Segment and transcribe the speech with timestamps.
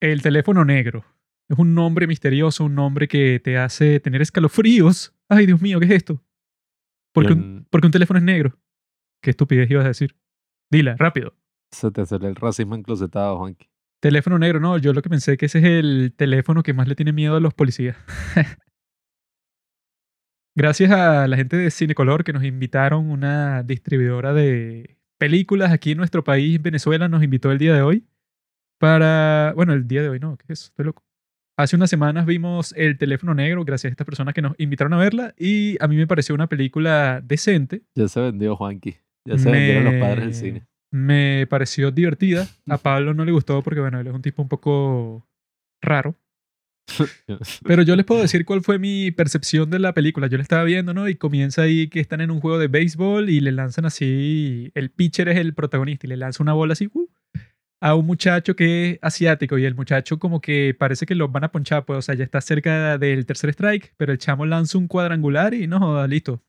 [0.00, 1.04] El teléfono negro.
[1.50, 5.14] Es un nombre misterioso, un nombre que te hace tener escalofríos.
[5.28, 6.24] Ay, Dios mío, ¿qué es esto?
[7.12, 7.66] ¿Por qué un, Bien.
[7.70, 8.58] por qué un teléfono es negro?
[9.22, 10.16] ¿Qué estupidez ibas a decir?
[10.70, 11.34] Dila, rápido.
[11.70, 13.68] Se te sale el racismo enclosetado, Juanqui.
[14.00, 16.94] Teléfono negro, no, yo lo que pensé que ese es el teléfono que más le
[16.94, 17.96] tiene miedo a los policías.
[20.56, 25.98] Gracias a la gente de Cinecolor que nos invitaron, una distribuidora de películas aquí en
[25.98, 28.09] nuestro país, Venezuela, nos invitó el día de hoy
[28.80, 30.64] para, bueno, el día de hoy no, ¿qué es?
[30.64, 31.04] Estoy loco.
[31.58, 34.96] Hace unas semanas vimos El teléfono negro, gracias a estas personas que nos invitaron a
[34.96, 37.82] verla y a mí me pareció una película decente.
[37.94, 38.96] Ya se vendió, Juanqui.
[39.26, 40.66] Ya se vendieron los padres del Me- cine.
[40.92, 42.48] Me pareció divertida.
[42.66, 45.28] A Pablo no le gustó porque, bueno, él es un tipo un poco
[45.82, 46.16] raro.
[47.64, 50.26] Pero yo les puedo decir cuál fue mi percepción de la película.
[50.26, 51.08] Yo la estaba viendo, ¿no?
[51.08, 54.72] Y comienza ahí que están en un juego de béisbol y le lanzan así.
[54.74, 57.06] El pitcher es el protagonista y le lanza una bola así uh,
[57.80, 59.58] a un muchacho que es asiático.
[59.58, 62.24] Y el muchacho, como que parece que lo van a ponchar, pues, o sea, ya
[62.24, 63.94] está cerca del tercer strike.
[63.96, 66.42] Pero el chamo lanza un cuadrangular y no listo.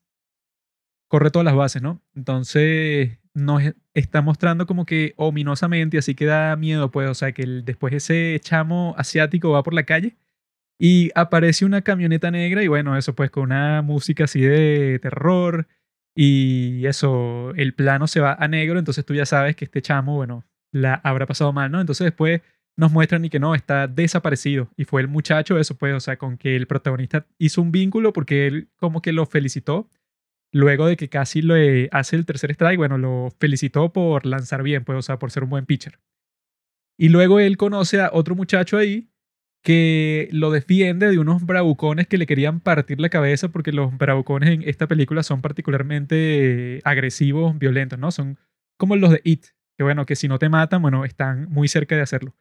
[1.07, 2.01] Corre todas las bases, ¿no?
[2.15, 3.61] Entonces, nos
[3.93, 7.93] está mostrando como que ominosamente, así que da miedo, pues, o sea, que el- después
[7.93, 10.15] ese chamo asiático va por la calle
[10.79, 15.67] y aparece una camioneta negra y bueno, eso pues con una música así de terror
[16.15, 20.15] y eso, el plano se va a negro, entonces tú ya sabes que este chamo,
[20.17, 21.81] bueno, la habrá pasado mal, ¿no?
[21.81, 22.41] Entonces después
[22.77, 26.17] nos muestran y que no, está desaparecido y fue el muchacho, eso pues, o sea,
[26.17, 29.89] con que el protagonista hizo un vínculo porque él como que lo felicitó.
[30.53, 34.83] Luego de que casi le hace el tercer strike, bueno, lo felicitó por lanzar bien,
[34.83, 35.99] pues, o sea, por ser un buen pitcher.
[36.97, 39.11] Y luego él conoce a otro muchacho ahí
[39.63, 44.49] que lo defiende de unos bravucones que le querían partir la cabeza porque los bravucones
[44.49, 48.11] en esta película son particularmente agresivos, violentos, ¿no?
[48.11, 48.37] Son
[48.77, 49.45] como los de It,
[49.81, 52.35] que bueno, que si no te matan, bueno, están muy cerca de hacerlo.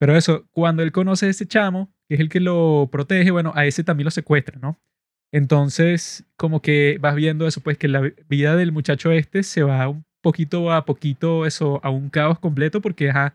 [0.00, 3.52] Pero eso, cuando él conoce a ese chamo, que es el que lo protege, bueno,
[3.54, 4.80] a ese también lo secuestra, ¿no?
[5.30, 9.86] Entonces, como que vas viendo eso, pues que la vida del muchacho este se va
[9.86, 13.34] un poquito a poquito, eso, a un caos completo porque, ajá,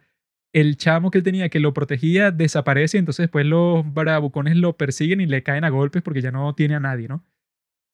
[0.52, 5.22] el chamo que él tenía que lo protegía desaparece, entonces después los bravucones lo persiguen
[5.22, 7.24] y le caen a golpes porque ya no tiene a nadie, ¿no?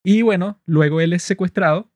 [0.05, 1.91] Y bueno, luego él es secuestrado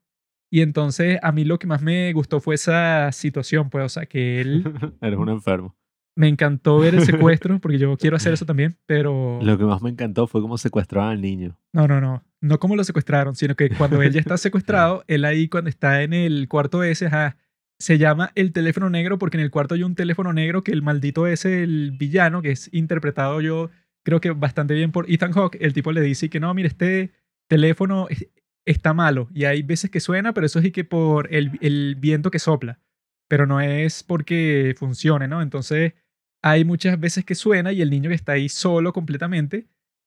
[0.56, 4.06] y entonces a mí lo que más me gustó fue esa situación, pues, o sea,
[4.06, 4.62] que él
[5.00, 5.74] Eres un enfermo.
[6.16, 7.00] me encantó ver el
[7.40, 10.56] secuestro porque yo quiero hacer eso también, pero Lo que más me encantó fue cómo
[10.58, 11.58] secuestraban al niño.
[11.72, 15.24] no, no, no, no como lo secuestraron, sino que cuando él ya está secuestrado, él
[15.24, 17.36] ahí cuando está en el cuarto ese, ajá,
[17.80, 20.82] se llama el teléfono negro porque en el cuarto hay un teléfono negro que el
[20.82, 23.70] maldito ese, el villano, que es interpretado yo
[24.04, 27.10] creo que bastante bien por Ethan Hawke, el tipo le dice que no, mire, este
[27.48, 28.28] teléfono es-
[28.66, 31.96] está malo y hay veces que suena, pero eso es y que por el, el
[31.96, 32.80] viento que sopla,
[33.28, 35.42] pero no es porque funcione, ¿no?
[35.42, 35.94] Entonces
[36.42, 39.66] hay muchas veces que suena y el niño que está ahí solo completamente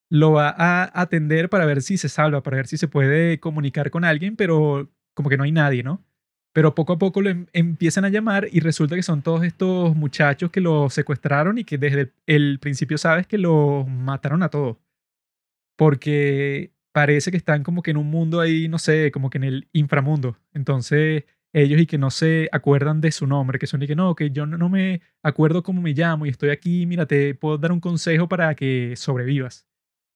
[0.10, 3.92] lo va a atender para ver si se salva, para ver si se puede comunicar
[3.92, 6.06] con alguien, pero como que no hay nadie, ¿no?
[6.54, 9.96] Pero poco a poco lo em- empiezan a llamar y resulta que son todos estos
[9.96, 14.78] muchachos que lo secuestraron y que desde el, principio sabes que los mataron a todos.
[15.76, 19.44] Porque parece que están como que en un mundo ahí, no sé, como que en
[19.44, 20.36] el inframundo.
[20.52, 24.16] Entonces ellos y que no se acuerdan de su nombre, que son y que no,
[24.16, 27.72] que yo no, me acuerdo cómo me llamo y estoy aquí, mira, te puedo dar
[27.72, 29.68] un consejo para que sobrevivas.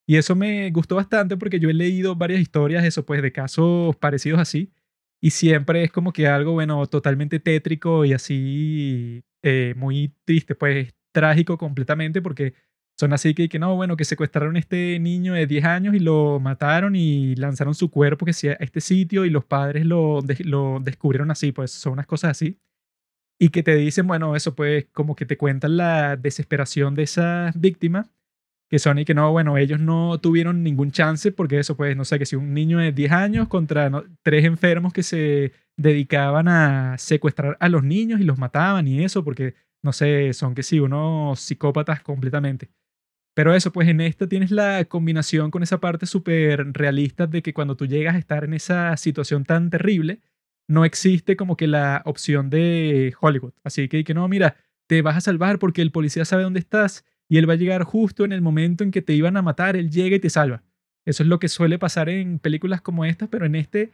[0.08, 3.96] Y eso me gustó bastante porque yo he leído varias historias, eso pues, de casos
[3.98, 4.74] parecidos así.
[5.22, 10.96] Y siempre es como que algo, bueno, totalmente tétrico y así eh, muy triste, pues
[11.12, 12.56] trágico completamente porque
[13.01, 16.00] son así que, que no, bueno, que secuestraron a este niño de 10 años y
[16.00, 20.19] lo mataron y lanzaron su cuerpo que sea a este sitio y los padres lo,
[20.45, 22.59] lo descubrieron así, pues son unas cosas así.
[23.39, 27.59] Y que te dicen, bueno, eso pues como que te cuentan la desesperación de esas
[27.59, 28.12] víctimas
[28.69, 32.06] que son y que no, bueno, ellos no tuvieron ningún chance porque eso, pues, no
[32.06, 33.91] sé, que si un niño de 10 años contra
[34.23, 39.23] tres enfermos que se dedicaban a secuestrar a los niños y los mataban y eso,
[39.25, 42.69] porque, no sé, son que sí, unos psicópatas completamente.
[43.33, 47.54] Pero eso, pues en esta tienes la combinación con esa parte súper realista de que
[47.54, 50.22] cuando tú llegas a estar en esa situación tan terrible,
[50.68, 53.54] no existe como que la opción de Hollywood.
[53.63, 54.56] Así que, que no, mira,
[54.88, 57.83] te vas a salvar porque el policía sabe dónde estás y él va a llegar
[57.83, 60.63] justo en el momento en que te iban a matar, él llega y te salva.
[61.06, 63.94] Eso es lo que suele pasar en películas como estas, pero en este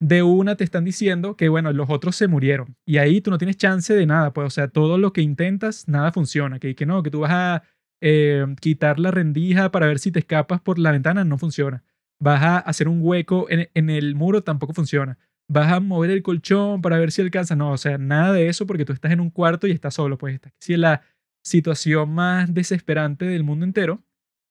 [0.00, 2.76] de una te están diciendo que, bueno, los otros se murieron.
[2.84, 5.88] Y ahí tú no tienes chance de nada, pues, o sea, todo lo que intentas,
[5.88, 6.58] nada funciona.
[6.58, 7.62] Que, que no, que tú vas a
[8.00, 11.82] eh, quitar la rendija para ver si te escapas por la ventana, no funciona.
[12.20, 15.18] Vas a hacer un hueco en, en el muro, tampoco funciona.
[15.48, 17.56] Vas a mover el colchón para ver si alcanza.
[17.56, 20.18] No, o sea, nada de eso porque tú estás en un cuarto y estás solo,
[20.18, 21.02] pues estás si la
[21.44, 24.02] situación más desesperante del mundo entero.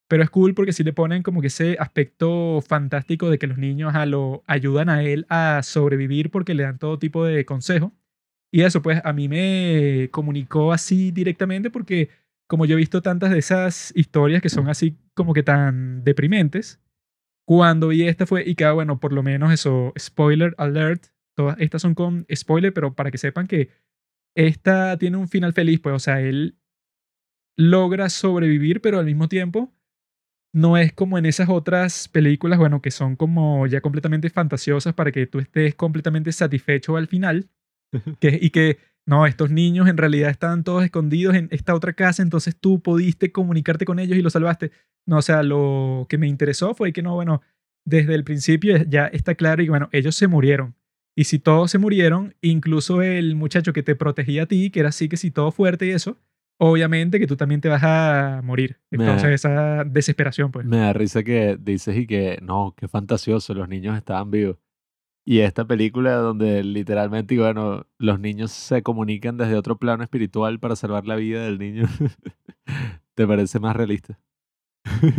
[0.07, 3.57] Pero es cool porque sí le ponen como que ese aspecto fantástico de que los
[3.57, 7.91] niños a lo ayudan a él a sobrevivir porque le dan todo tipo de consejo.
[8.51, 12.09] Y eso pues a mí me comunicó así directamente porque
[12.47, 16.81] como yo he visto tantas de esas historias que son así como que tan deprimentes,
[17.47, 21.81] cuando vi esta fue, y que bueno, por lo menos eso, spoiler alert, todas estas
[21.81, 23.69] son con spoiler, pero para que sepan que
[24.35, 26.57] esta tiene un final feliz, pues, o sea, él
[27.57, 29.73] logra sobrevivir, pero al mismo tiempo
[30.53, 35.11] no es como en esas otras películas, bueno, que son como ya completamente fantasiosas para
[35.11, 37.49] que tú estés completamente satisfecho al final,
[38.19, 42.23] que, y que no, estos niños en realidad estaban todos escondidos en esta otra casa,
[42.23, 44.71] entonces tú pudiste comunicarte con ellos y los salvaste.
[45.05, 47.41] No, o sea, lo que me interesó fue que no, bueno,
[47.85, 50.75] desde el principio ya está claro y bueno, ellos se murieron.
[51.15, 54.89] Y si todos se murieron, incluso el muchacho que te protegía a ti, que era
[54.89, 56.17] así que si todo fuerte y eso,
[56.57, 58.79] obviamente que tú también te vas a morir.
[58.91, 60.65] Entonces esa desesperación, pues.
[60.65, 64.57] Me da risa que dices y que no, qué fantasioso, los niños estaban vivos.
[65.27, 70.75] Y esta película donde literalmente, bueno, los niños se comunican desde otro plano espiritual para
[70.75, 71.87] salvar la vida del niño,
[73.15, 74.19] ¿te parece más realista?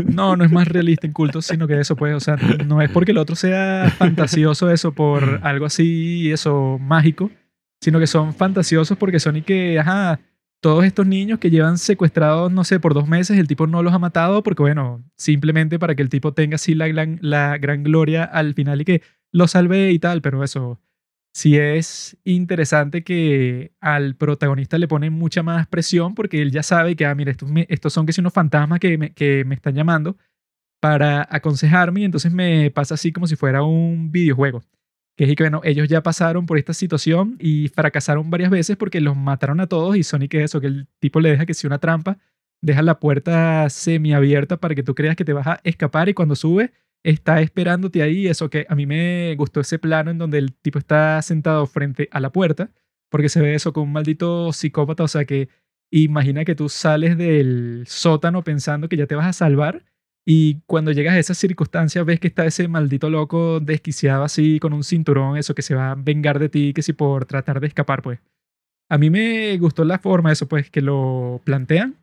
[0.06, 2.90] No, no es más realista en culto, sino que eso, pues, o sea, no es
[2.90, 7.32] porque el otro sea fantasioso eso por algo así, eso mágico,
[7.80, 10.20] sino que son fantasiosos porque son y que, ajá,
[10.60, 13.92] todos estos niños que llevan secuestrados, no sé, por dos meses, el tipo no los
[13.92, 17.82] ha matado porque, bueno, simplemente para que el tipo tenga así la gran, la gran
[17.82, 19.02] gloria al final y que
[19.36, 20.80] lo salve y tal, pero eso
[21.34, 26.96] sí es interesante que al protagonista le ponen mucha más presión porque él ya sabe
[26.96, 29.74] que, ah, mira, estos, estos son que son unos fantasmas que me, que me están
[29.74, 30.16] llamando
[30.80, 34.62] para aconsejarme y entonces me pasa así como si fuera un videojuego.
[35.18, 39.02] Que es que, bueno, ellos ya pasaron por esta situación y fracasaron varias veces porque
[39.02, 41.66] los mataron a todos y Sonic es eso, que el tipo le deja que si
[41.66, 42.18] una trampa,
[42.62, 46.36] deja la puerta semiabierta para que tú creas que te vas a escapar y cuando
[46.36, 46.72] sube
[47.10, 48.26] está esperándote ahí.
[48.26, 52.08] Eso que a mí me gustó ese plano en donde el tipo está sentado frente
[52.12, 52.70] a la puerta
[53.08, 55.48] porque se ve eso como un maldito psicópata, o sea que
[55.90, 59.84] imagina que tú sales del sótano pensando que ya te vas a salvar
[60.24, 64.72] y cuando llegas a esas circunstancias ves que está ese maldito loco desquiciado así con
[64.72, 67.68] un cinturón, eso que se va a vengar de ti, que si por tratar de
[67.68, 68.18] escapar, pues.
[68.88, 71.96] A mí me gustó la forma, eso pues, que lo plantean.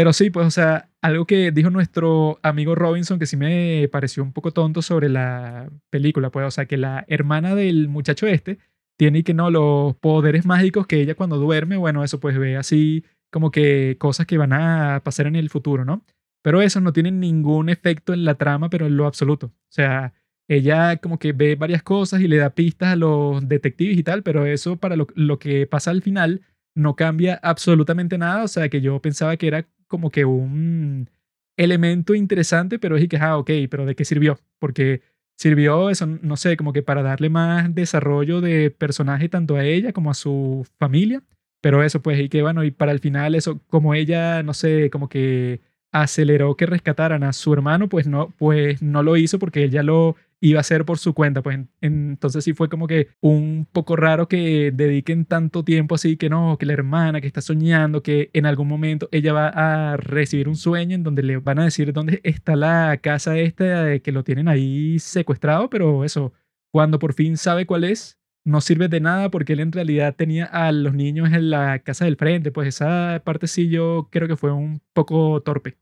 [0.00, 4.22] Pero sí, pues, o sea, algo que dijo nuestro amigo Robinson que sí me pareció
[4.22, 8.58] un poco tonto sobre la película, pues, o sea, que la hermana del muchacho este
[8.96, 13.04] tiene que no los poderes mágicos que ella cuando duerme, bueno, eso pues ve así
[13.30, 16.02] como que cosas que van a pasar en el futuro, ¿no?
[16.40, 19.48] Pero eso no tiene ningún efecto en la trama, pero en lo absoluto.
[19.48, 20.14] O sea,
[20.48, 24.22] ella como que ve varias cosas y le da pistas a los detectives y tal,
[24.22, 26.40] pero eso para lo, que pasa al final
[26.74, 28.44] no cambia absolutamente nada.
[28.44, 31.10] O sea, que yo pensaba que era como que un
[31.58, 34.38] elemento interesante, pero es que, ah, ok, pero ¿de qué sirvió?
[34.58, 35.02] Porque
[35.36, 39.92] sirvió eso, no sé, como que para darle más desarrollo de personaje tanto a ella
[39.92, 41.22] como a su familia.
[41.60, 44.90] Pero eso, pues, y que bueno, y para el final eso, como ella, no sé,
[44.90, 45.60] como que
[45.92, 49.82] aceleró que rescataran a su hermano, pues no, pues no lo hizo porque él ya
[49.82, 51.42] lo iba a hacer por su cuenta.
[51.42, 56.30] Pues entonces sí fue como que un poco raro que dediquen tanto tiempo así que
[56.30, 60.48] no, que la hermana que está soñando, que en algún momento ella va a recibir
[60.48, 64.24] un sueño en donde le van a decir dónde está la casa esta que lo
[64.24, 66.32] tienen ahí secuestrado, pero eso,
[66.72, 70.46] cuando por fin sabe cuál es, no sirve de nada porque él en realidad tenía
[70.46, 72.50] a los niños en la casa del frente.
[72.50, 75.78] Pues esa parte sí yo creo que fue un poco torpe.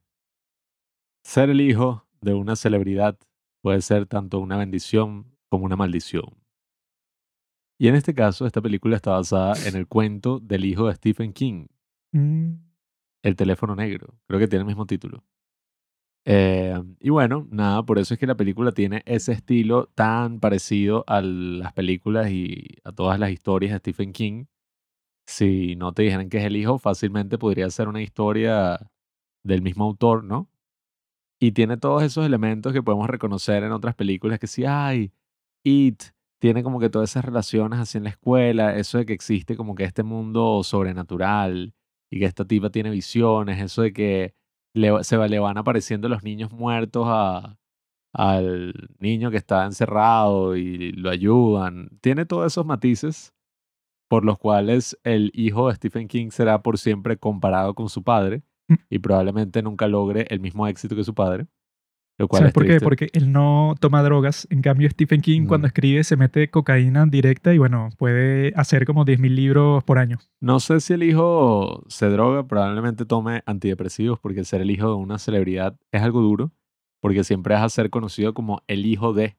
[1.24, 3.18] Ser el hijo de una celebridad
[3.62, 6.36] puede ser tanto una bendición como una maldición.
[7.78, 11.32] Y en este caso, esta película está basada en el cuento del hijo de Stephen
[11.32, 11.66] King,
[12.12, 12.54] mm.
[13.22, 14.14] El teléfono negro.
[14.26, 15.24] Creo que tiene el mismo título.
[16.30, 21.02] Eh, y bueno, nada, por eso es que la película tiene ese estilo tan parecido
[21.06, 24.44] a las películas y a todas las historias de Stephen King.
[25.26, 28.90] Si no te dijeran que es el hijo, fácilmente podría ser una historia
[29.44, 30.50] del mismo autor, ¿no?
[31.40, 35.12] Y tiene todos esos elementos que podemos reconocer en otras películas, que si hay
[35.64, 36.02] It,
[36.40, 39.74] tiene como que todas esas relaciones así en la escuela, eso de que existe como
[39.74, 41.74] que este mundo sobrenatural
[42.10, 44.34] y que esta tipa tiene visiones, eso de que
[44.78, 47.58] le, se le van apareciendo los niños muertos a,
[48.12, 51.90] al niño que está encerrado y lo ayudan.
[52.00, 53.34] Tiene todos esos matices
[54.08, 58.42] por los cuales el hijo de Stephen King será por siempre comparado con su padre
[58.68, 58.74] mm.
[58.90, 61.46] y probablemente nunca logre el mismo éxito que su padre.
[62.18, 62.68] Lo cual ¿Sabes es por qué?
[62.70, 62.84] triste.
[62.84, 64.46] Porque él no toma drogas.
[64.50, 65.46] En cambio, Stephen King Mm.
[65.46, 70.18] cuando escribe se mete cocaína directa y bueno, puede hacer como 10.000 libros por año.
[70.40, 74.94] No sé si el hijo se droga, probablemente tome antidepresivos porque ser el hijo de
[74.96, 76.50] una celebridad es algo duro,
[77.00, 79.36] porque siempre vas a ser conocido como el hijo de,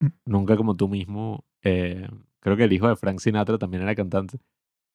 [0.00, 0.06] Mm.
[0.26, 1.44] nunca como tú mismo.
[1.64, 2.08] Eh,
[2.40, 4.38] creo que el hijo de Frank Sinatra también era cantante.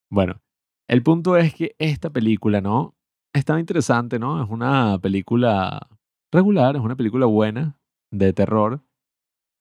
[0.10, 0.42] Bueno,
[0.88, 2.96] el punto es que esta película, ¿no?
[3.34, 4.42] Estaba interesante, ¿no?
[4.42, 5.88] Es una película
[6.32, 7.78] regular, es una película buena
[8.12, 8.82] de terror,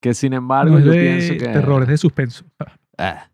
[0.02, 1.52] que sin embargo No yo de pienso que...
[1.52, 2.44] terror, es de suspenso.
[2.99, 3.30] Ah.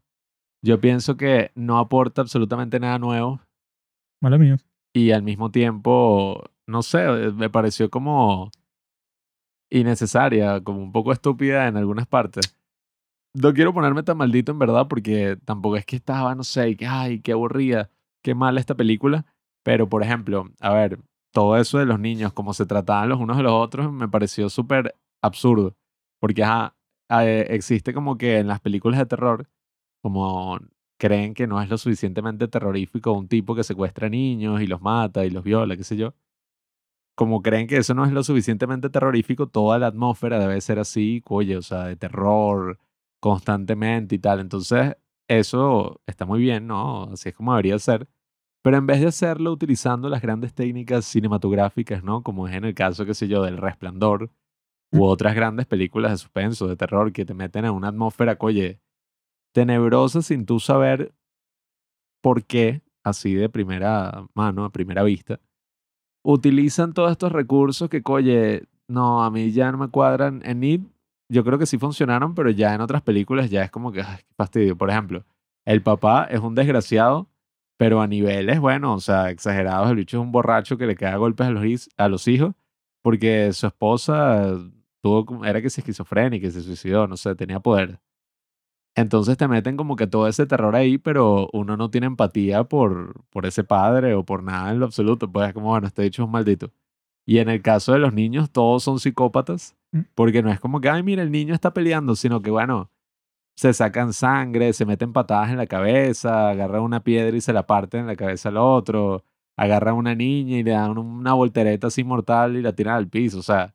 [0.64, 3.40] Yo pienso que no aporta absolutamente nada nuevo
[4.20, 4.56] Mala mía.
[4.92, 8.50] y al mismo tiempo, no sé, eh, me pareció como
[9.70, 12.56] innecesaria, como un poco estúpida en algunas partes.
[13.34, 16.76] No quiero ponerme tan maldito en verdad porque tampoco es que estaba, no sé, y
[16.76, 17.88] que, ay, qué aburrida,
[18.22, 19.24] qué mala esta película.
[19.64, 20.98] Pero, por ejemplo, a ver,
[21.32, 24.48] todo eso de los niños, cómo se trataban los unos de los otros, me pareció
[24.50, 25.76] súper absurdo.
[26.20, 26.76] Porque, ajá,
[27.10, 29.48] eh, existe como que en las películas de terror,
[30.02, 30.58] como
[30.98, 35.24] creen que no es lo suficientemente terrorífico un tipo que secuestra niños y los mata
[35.26, 36.14] y los viola, qué sé yo.
[37.14, 41.22] Como creen que eso no es lo suficientemente terrorífico, toda la atmósfera debe ser así,
[41.26, 42.78] oye, o sea, de terror
[43.20, 44.40] constantemente y tal.
[44.40, 44.96] Entonces,
[45.28, 47.04] eso está muy bien, ¿no?
[47.12, 48.08] Así es como debería ser.
[48.62, 52.22] Pero en vez de hacerlo utilizando las grandes técnicas cinematográficas, ¿no?
[52.22, 54.30] Como es en el caso, qué sé yo, del Resplandor
[54.92, 58.80] u otras grandes películas de suspenso, de terror, que te meten en una atmósfera, oye,
[59.52, 61.12] tenebrosa sin tú saber
[62.22, 65.40] por qué, así de primera mano, a primera vista,
[66.22, 70.42] utilizan todos estos recursos que, oye, no, a mí ya no me cuadran.
[70.44, 70.82] En It,
[71.28, 74.18] yo creo que sí funcionaron, pero ya en otras películas ya es como que, ay,
[74.18, 74.76] qué fastidio.
[74.76, 75.24] Por ejemplo,
[75.64, 77.28] el papá es un desgraciado,
[77.82, 79.90] pero a niveles, bueno, o sea, exagerados.
[79.90, 82.54] El bicho es un borracho que le cae golpes a los, a los hijos
[83.02, 84.56] porque su esposa
[85.00, 87.98] tuvo, era que se esquizofrénica, que se suicidó, no sé, tenía poder.
[88.94, 93.24] Entonces te meten como que todo ese terror ahí, pero uno no tiene empatía por,
[93.30, 95.30] por ese padre o por nada en lo absoluto.
[95.32, 96.70] Pues es como, bueno, este dicho es un maldito.
[97.26, 100.00] Y en el caso de los niños, todos son psicópatas, Mm.
[100.14, 102.90] porque no es como que, ay, mira, el niño está peleando, sino que, bueno,
[103.56, 107.66] se sacan sangre, se meten patadas en la cabeza, agarran una piedra y se la
[107.66, 109.24] parten en la cabeza al otro,
[109.56, 113.38] agarran una niña y le dan una voltereta así mortal y la tiran al piso.
[113.38, 113.74] O sea,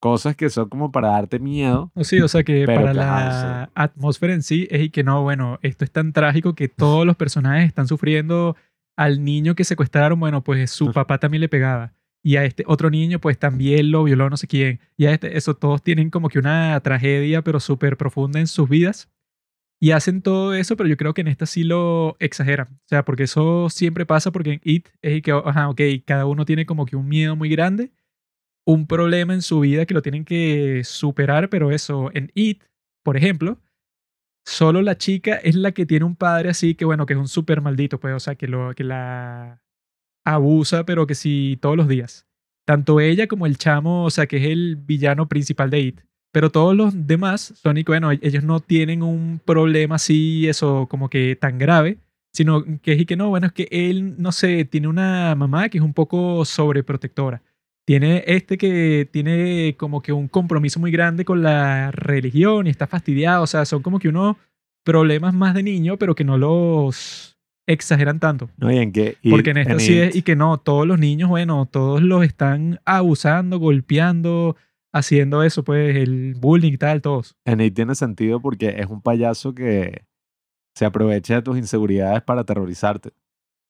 [0.00, 1.90] cosas que son como para darte miedo.
[1.94, 5.22] O sí, o sea que para que, la atmósfera en sí es y que no,
[5.22, 8.56] bueno, esto es tan trágico que todos los personajes están sufriendo
[8.96, 11.92] al niño que secuestraron, bueno, pues su papá también le pegaba.
[12.22, 14.80] Y a este otro niño, pues también lo violó no sé quién.
[14.96, 18.68] Y a este, eso todos tienen como que una tragedia, pero súper profunda en sus
[18.68, 19.08] vidas.
[19.80, 22.68] Y hacen todo eso, pero yo creo que en esta sí lo exageran.
[22.72, 26.44] O sea, porque eso siempre pasa porque en It es que, ajá, ok, cada uno
[26.44, 27.92] tiene como que un miedo muy grande,
[28.66, 32.64] un problema en su vida que lo tienen que superar, pero eso, en It,
[33.04, 33.60] por ejemplo,
[34.44, 37.28] solo la chica es la que tiene un padre así que, bueno, que es un
[37.28, 39.62] súper maldito, pues, o sea, que, lo, que la
[40.34, 42.26] abusa, pero que sí todos los días.
[42.64, 46.00] Tanto ella como el chamo, o sea, que es el villano principal de It.
[46.32, 50.86] Pero todos los demás son y que, bueno, ellos no tienen un problema así, eso
[50.90, 51.98] como que tan grave,
[52.32, 55.70] sino que es y que no, bueno, es que él, no sé, tiene una mamá
[55.70, 57.42] que es un poco sobreprotectora.
[57.86, 62.86] Tiene este que tiene como que un compromiso muy grande con la religión y está
[62.86, 64.36] fastidiado, o sea, son como que unos
[64.84, 67.37] problemas más de niño, pero que no los
[67.68, 68.50] exageran tanto.
[68.56, 68.72] ¿No?
[68.72, 71.28] Y en que, y Porque en esto sí es, y que no, todos los niños,
[71.28, 74.56] bueno, todos los están abusando, golpeando,
[74.92, 77.36] haciendo eso, pues el bullying y tal, todos.
[77.44, 80.02] En It tiene sentido porque es un payaso que
[80.74, 83.10] se aprovecha de tus inseguridades para aterrorizarte.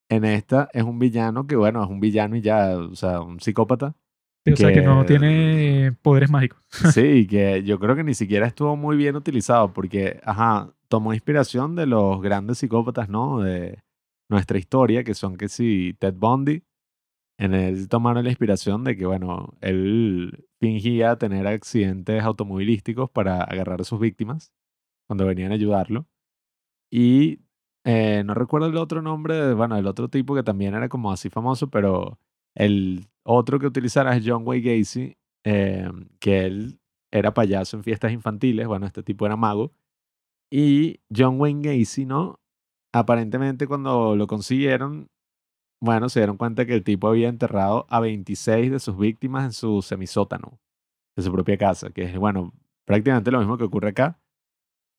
[0.08, 3.40] En esta es un villano que, bueno, es un villano y ya, o sea, un
[3.40, 3.94] psicópata.
[4.50, 6.58] O sea, que no Que- tiene poderes mágicos.
[6.94, 11.74] Sí, que yo creo que ni siquiera estuvo muy bien utilizado porque, ajá, tomó inspiración
[11.76, 13.40] de los grandes psicópatas, ¿no?
[13.40, 13.82] De
[14.28, 16.62] nuestra historia, que son que sí, Ted Bundy.
[17.38, 23.80] En él tomaron la inspiración de que, bueno, él fingía tener accidentes automovilísticos para agarrar
[23.80, 24.52] a sus víctimas
[25.08, 26.06] cuando venían a ayudarlo.
[26.90, 27.40] Y
[27.84, 31.30] eh, no recuerdo el otro nombre, bueno, el otro tipo que también era como así
[31.30, 32.18] famoso, pero
[32.54, 36.80] el otro que utilizara es John Wayne Gacy, eh, que él
[37.10, 39.72] era payaso en fiestas infantiles, bueno, este tipo era mago.
[40.50, 42.40] Y John Wayne Gacy, ¿no?
[42.92, 45.08] Aparentemente cuando lo consiguieron,
[45.80, 49.52] bueno, se dieron cuenta que el tipo había enterrado a 26 de sus víctimas en
[49.52, 50.58] su semisótano,
[51.16, 52.52] de su propia casa, que es, bueno,
[52.84, 54.20] prácticamente lo mismo que ocurre acá.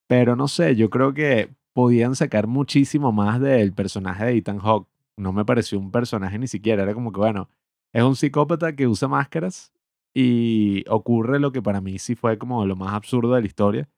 [0.08, 4.88] Pero no sé, yo creo que podían sacar muchísimo más del personaje de Ethan Hawke.
[5.16, 7.48] No me pareció un personaje ni siquiera, era como que, bueno,
[7.92, 9.72] es un psicópata que usa máscaras
[10.14, 13.88] Y ocurre lo que para mí sí fue como lo más absurdo de la historia,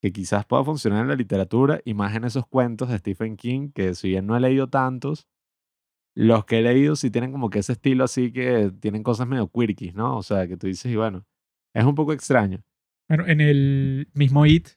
[0.00, 3.70] que quizás pueda funcionar en la literatura y más en esos cuentos de Stephen King,
[3.74, 5.26] que si bien no he leído tantos,
[6.14, 9.48] los que he leído sí tienen como que ese estilo así que tienen cosas medio
[9.48, 10.16] quirky, ¿no?
[10.16, 11.24] O sea, que tú dices, y bueno,
[11.74, 12.62] es un poco extraño.
[13.08, 14.68] Bueno, en el mismo It,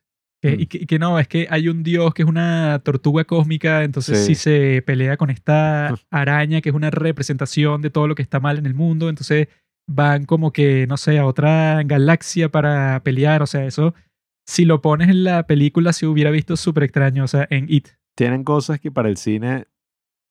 [0.42, 0.60] que, Mm.
[0.62, 3.84] y, que, y que no, es que hay un dios que es una tortuga cósmica,
[3.84, 4.34] entonces Sí.
[4.34, 8.40] si se pelea con esta araña que es una representación de todo lo que está
[8.40, 9.48] mal en el mundo, entonces
[9.88, 13.94] van como que, no sé, a otra galaxia para pelear, o sea, eso,
[14.52, 17.88] si lo pones en la película se hubiera visto súper extraño, o sea, en It.
[18.18, 19.70] Tienen cosas que para el cine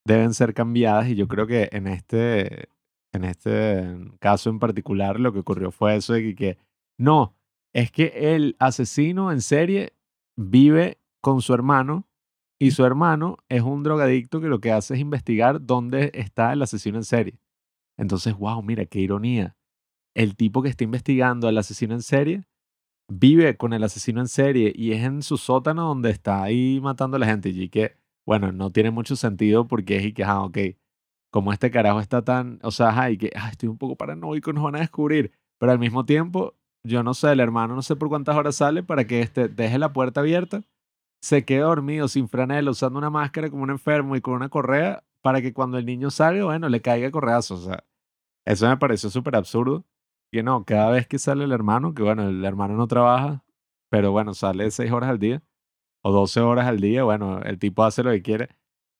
[0.04, 2.68] deben ser cambiadas y yo creo que en este,
[3.14, 6.58] en este caso en particular lo que ocurrió fue eso de que, que
[6.98, 7.34] no,
[7.72, 9.94] es que el asesino en serie
[10.36, 12.06] vive con su hermano
[12.58, 16.60] y su hermano es un drogadicto que lo que hace es investigar dónde está el
[16.60, 17.40] asesino en serie.
[17.96, 19.56] Entonces, wow, mira, qué ironía.
[20.14, 22.49] El tipo que está investigando al asesino en serie
[23.10, 27.16] vive con el asesino en serie y es en su sótano donde está ahí matando
[27.16, 27.50] a la gente.
[27.50, 30.58] Y que, bueno, no tiene mucho sentido porque es y que, ah, ok,
[31.30, 34.52] como este carajo está tan, o sea, ajá, y que, ah, estoy un poco paranoico,
[34.52, 35.32] nos van a descubrir.
[35.58, 38.82] Pero al mismo tiempo, yo no sé, el hermano no sé por cuántas horas sale
[38.82, 40.62] para que este deje la puerta abierta,
[41.22, 45.04] se quede dormido sin franela, usando una máscara como un enfermo y con una correa
[45.22, 47.56] para que cuando el niño salga, bueno, le caiga correazo.
[47.56, 47.84] O sea,
[48.46, 49.84] eso me pareció súper absurdo.
[50.32, 53.44] Que no, cada vez que sale el hermano, que bueno, el hermano no trabaja,
[53.90, 55.42] pero bueno, sale seis horas al día
[56.02, 58.48] o 12 horas al día, bueno, el tipo hace lo que quiere.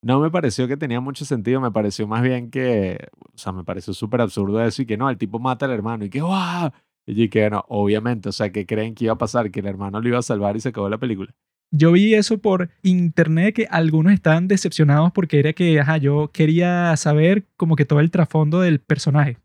[0.02, 3.64] No me pareció que tenía mucho sentido, me pareció más bien que, o sea, me
[3.64, 6.70] pareció súper absurdo eso y que no, el tipo mata al hermano y que, ¡guau!
[7.06, 9.50] Y que no, obviamente, o sea, que creen que iba a pasar?
[9.50, 11.34] Que el hermano lo iba a salvar y se acabó la película.
[11.72, 16.96] Yo vi eso por internet que algunos estaban decepcionados porque era que, ajá, yo quería
[16.96, 19.38] saber como que todo el trasfondo del personaje.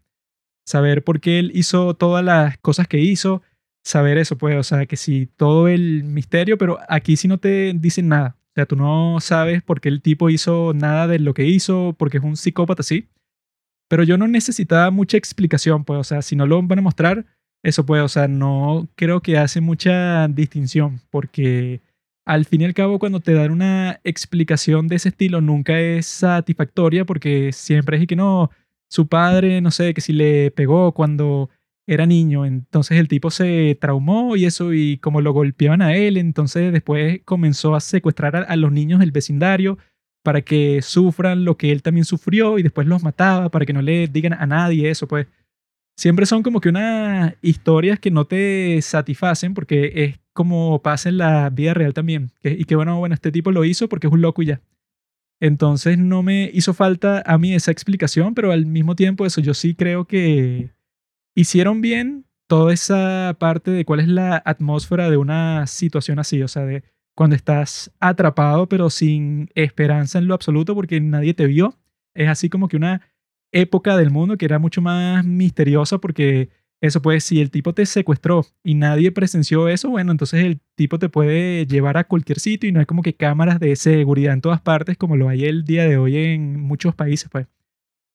[0.65, 3.41] Saber por qué él hizo todas las cosas que hizo.
[3.84, 7.74] Saber eso, pues, o sea, que sí, todo el misterio, pero aquí sí no te
[7.75, 8.36] dicen nada.
[8.39, 11.95] O sea, tú no sabes por qué el tipo hizo nada de lo que hizo,
[11.98, 13.10] porque es un psicópata así.
[13.88, 17.25] Pero yo no necesitaba mucha explicación, pues, o sea, si no lo van a mostrar,
[17.65, 21.81] eso pues, o sea, no creo que hace mucha distinción, porque
[22.25, 26.07] al fin y al cabo cuando te dan una explicación de ese estilo nunca es
[26.07, 28.50] satisfactoria porque siempre es y que no,
[28.89, 31.50] su padre, no sé, que si le pegó cuando
[31.87, 36.17] era niño, entonces el tipo se traumó y eso y como lo golpeaban a él,
[36.17, 39.77] entonces después comenzó a secuestrar a, los niños del vecindario
[40.24, 43.83] para que sufran lo que él también sufrió y después los mataba para que no
[43.83, 45.27] le digan a nadie eso, pues
[45.95, 51.17] siempre son como que unas historias que no te satisfacen porque es como pasa en
[51.17, 52.31] la vida real también.
[52.43, 54.61] Y que bueno, bueno, este tipo lo hizo porque es un loco y ya.
[55.39, 59.53] Entonces no me hizo falta a mí esa explicación, pero al mismo tiempo eso yo
[59.53, 60.71] sí creo que
[61.35, 66.48] hicieron bien toda esa parte de cuál es la atmósfera de una situación así, o
[66.48, 66.83] sea, de
[67.15, 71.77] cuando estás atrapado pero sin esperanza en lo absoluto porque nadie te vio.
[72.13, 73.01] Es así como que una
[73.51, 76.50] época del mundo que era mucho más misteriosa porque
[76.81, 81.00] eso pues si el tipo te secuestró y nadie presenció eso, bueno, entonces el tipo
[81.00, 84.42] te puede llevar a cualquier sitio y no hay como que cámaras de seguridad en
[84.42, 87.48] todas partes como lo hay el día de hoy en muchos países pues.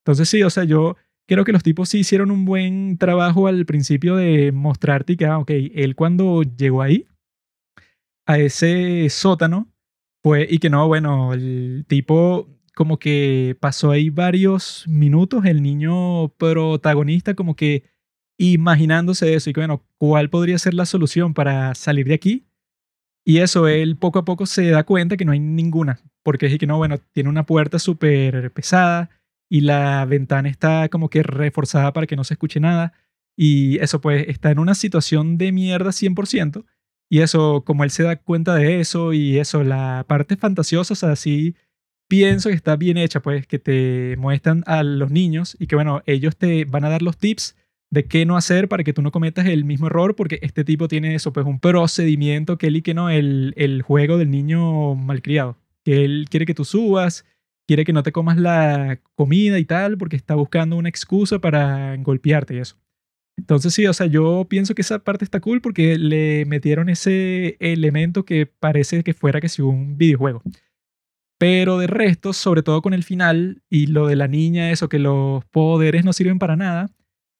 [0.04, 0.96] Entonces sí, o sea, yo
[1.26, 5.38] creo que los tipos sí hicieron un buen trabajo al principio de mostrarte que, ah,
[5.38, 7.06] ok, él cuando llegó ahí,
[8.26, 9.68] a ese sótano,
[10.22, 16.28] fue, y que no, bueno, el tipo como que pasó ahí varios minutos, el niño
[16.36, 17.84] protagonista como que
[18.40, 22.46] imaginándose eso y que, bueno, ¿cuál podría ser la solución para salir de aquí?
[23.22, 26.58] Y eso, él poco a poco se da cuenta que no hay ninguna, porque es
[26.58, 29.10] que no, bueno, tiene una puerta súper pesada
[29.50, 32.94] y la ventana está como que reforzada para que no se escuche nada.
[33.36, 36.64] Y eso, pues, está en una situación de mierda 100%.
[37.10, 40.96] Y eso, como él se da cuenta de eso y eso, la parte fantasiosa, o
[40.96, 41.56] sea, sí
[42.08, 46.02] pienso que está bien hecha, pues, que te muestran a los niños y que, bueno,
[46.06, 47.56] ellos te van a dar los tips
[47.90, 50.88] de qué no hacer para que tú no cometas el mismo error, porque este tipo
[50.88, 54.94] tiene eso, pues, un procedimiento que él y que no, el, el juego del niño
[54.94, 57.26] malcriado, que él quiere que tú subas,
[57.66, 61.96] quiere que no te comas la comida y tal, porque está buscando una excusa para
[61.96, 62.76] golpearte y eso.
[63.36, 67.56] Entonces sí, o sea, yo pienso que esa parte está cool porque le metieron ese
[67.58, 70.42] elemento que parece que fuera que si un videojuego.
[71.38, 74.98] Pero de resto, sobre todo con el final y lo de la niña, eso que
[74.98, 76.90] los poderes no sirven para nada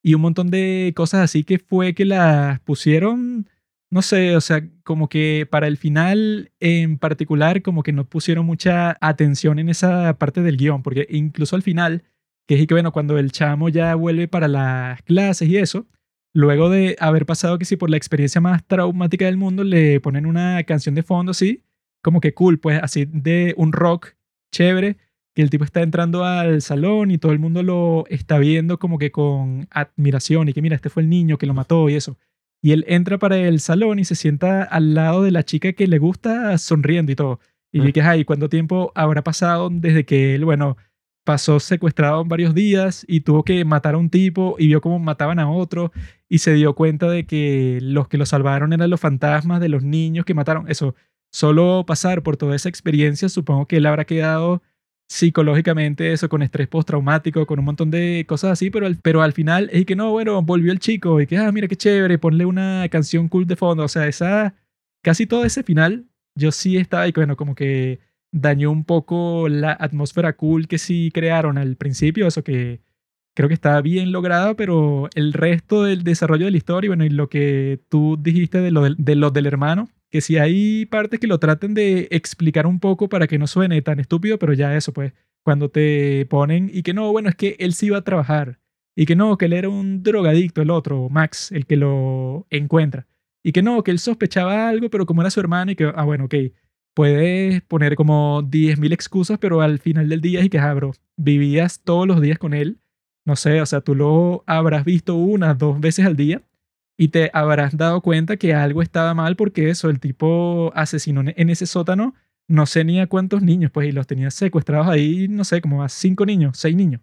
[0.03, 3.49] y un montón de cosas así que fue que las pusieron,
[3.91, 8.47] no sé, o sea, como que para el final en particular como que no pusieron
[8.47, 12.05] mucha atención en esa parte del guion, porque incluso al final,
[12.47, 15.87] que es que bueno, cuando el chamo ya vuelve para las clases y eso,
[16.33, 20.27] luego de haber pasado que sí por la experiencia más traumática del mundo, le ponen
[20.27, 21.65] una canción de fondo así,
[22.03, 24.15] como que cool, pues así de un rock
[24.53, 24.97] chévere,
[25.41, 29.11] el tipo está entrando al salón y todo el mundo lo está viendo como que
[29.11, 32.17] con admiración y que mira, este fue el niño que lo mató y eso.
[32.63, 35.87] Y él entra para el salón y se sienta al lado de la chica que
[35.87, 37.41] le gusta sonriendo y todo.
[37.73, 37.93] Y mm.
[37.93, 40.77] que, ay, ¿cuánto tiempo habrá pasado desde que él, bueno,
[41.25, 45.39] pasó secuestrado varios días y tuvo que matar a un tipo y vio cómo mataban
[45.39, 45.93] a otro
[46.29, 49.83] y se dio cuenta de que los que lo salvaron eran los fantasmas de los
[49.83, 50.69] niños que mataron.
[50.69, 50.95] Eso,
[51.31, 54.63] solo pasar por toda esa experiencia, supongo que él habrá quedado
[55.11, 59.33] psicológicamente eso con estrés postraumático, con un montón de cosas así, pero al, pero al
[59.33, 62.45] final es que no, bueno, volvió el chico y que, ah, mira qué chévere, ponle
[62.45, 64.55] una canción cool de fondo, o sea, esa,
[65.03, 67.99] casi todo ese final, yo sí estaba ahí, bueno, como que
[68.31, 72.81] dañó un poco la atmósfera cool que sí crearon al principio, eso que
[73.35, 77.11] creo que está bien logrado, pero el resto del desarrollo de la historia, bueno, y
[77.11, 81.27] lo que tú dijiste de lo de lo del hermano, que si hay partes que
[81.27, 84.93] lo traten de explicar un poco para que no suene tan estúpido, pero ya eso,
[84.93, 85.13] pues,
[85.45, 88.59] cuando te ponen y que no, bueno, es que él sí iba a trabajar,
[88.97, 93.07] y que no, que él era un drogadicto, el otro, Max, el que lo encuentra,
[93.43, 96.05] y que no, que él sospechaba algo, pero como era su hermano, y que, ah,
[96.05, 96.35] bueno, ok,
[96.95, 100.77] puedes poner como 10.000 excusas, pero al final del día y que, ah,
[101.17, 102.81] vivías todos los días con él,
[103.25, 106.43] no sé, o sea, tú lo habrás visto una, dos veces al día
[107.01, 111.49] y te habrás dado cuenta que algo estaba mal porque eso, el tipo asesinó en
[111.49, 112.15] ese sótano,
[112.47, 115.83] no sé ni a cuántos niños, pues, y los tenía secuestrados ahí, no sé, como
[115.83, 117.01] a cinco niños, seis niños.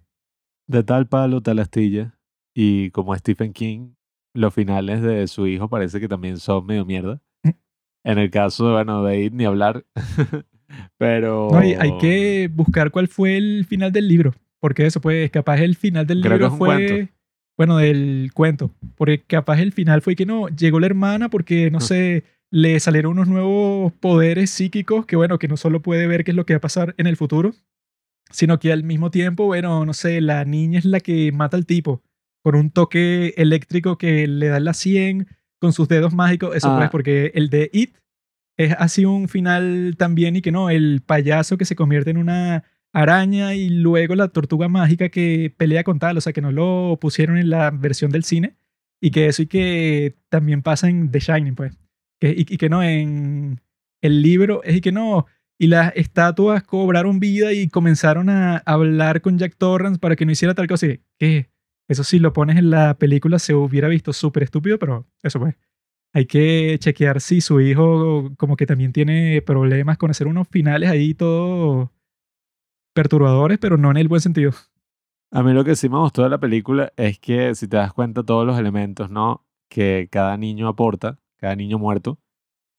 [0.68, 2.16] De tal palo, tal astilla.
[2.54, 3.96] Y como Stephen King,
[4.36, 7.20] los finales de su hijo parece que también son medio mierda.
[8.04, 9.84] En el caso, bueno, de ir ni hablar.
[11.00, 11.50] Pero.
[11.52, 14.36] No, hay que buscar cuál fue el final del libro.
[14.60, 17.10] Porque eso, pues, capaz el final del libro fue.
[17.58, 18.72] Bueno, del cuento.
[18.96, 23.14] Porque capaz el final fue que no, llegó la hermana porque, no sé, le salieron
[23.14, 26.54] unos nuevos poderes psíquicos que, bueno, que no solo puede ver qué es lo que
[26.54, 27.54] va a pasar en el futuro,
[28.32, 31.66] sino que al mismo tiempo, bueno, no sé, la niña es la que mata al
[31.66, 32.04] tipo
[32.44, 35.28] con un toque eléctrico que le da la 100
[35.60, 36.56] con sus dedos mágicos.
[36.56, 36.90] Eso pues, ah.
[36.92, 37.98] porque el de It
[38.58, 42.64] es así un final también y que no, el payaso que se convierte en una
[42.94, 46.98] araña y luego la tortuga mágica que pelea con tal, o sea, que no lo
[47.00, 48.58] pusieron en la versión del cine
[49.02, 51.78] y que eso y que también pasa en The Shining, pues.
[52.22, 53.62] y, que no, en
[54.02, 55.28] el libro es y que no,
[55.60, 60.32] y las estatuas cobraron vida y comenzaron a hablar con Jack Torrance para que no
[60.32, 60.88] hiciera tal cosa.
[60.88, 61.50] Y, ¿Qué?
[61.88, 65.56] Eso sí lo pones en la película se hubiera visto súper estúpido, pero eso pues.
[66.14, 70.90] Hay que chequear si su hijo como que también tiene problemas con hacer unos finales
[70.90, 71.92] ahí todo
[72.98, 74.54] perturbadores, pero no en el buen sentido.
[75.30, 77.94] A mí lo que sí me gustó de la película es que si te das
[77.94, 79.46] cuenta todos los elementos, ¿no?
[79.70, 82.18] Que cada niño aporta, cada niño muerto,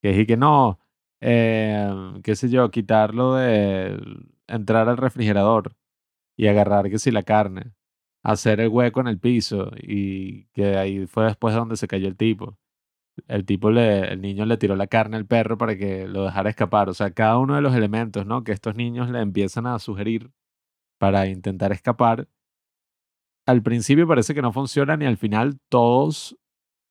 [0.02, 0.80] que es que no,
[1.20, 1.88] eh,
[2.24, 3.96] qué sé yo, quitarlo de
[4.48, 5.76] entrar al refrigerador
[6.36, 7.74] y agarrar que si la carne,
[8.24, 12.16] hacer el hueco en el piso y que ahí fue después donde se cayó el
[12.16, 12.58] tipo.
[13.26, 16.50] El tipo, le, el niño le tiró la carne al perro para que lo dejara
[16.50, 16.88] escapar.
[16.88, 18.44] O sea, cada uno de los elementos, ¿no?
[18.44, 20.30] Que estos niños le empiezan a sugerir
[20.98, 22.28] para intentar escapar.
[23.46, 26.36] Al principio parece que no funcionan y al final todos